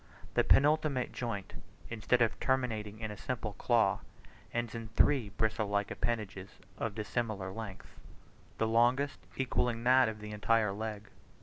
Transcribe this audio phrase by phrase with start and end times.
[0.33, 1.53] The penultimate joint,
[1.91, 3.99] instead of terminating in a simple claw,
[4.51, 7.99] ends in three bristle like appendages of dissimilar lengths
[8.57, 11.11] the longest equalling that of the entire leg.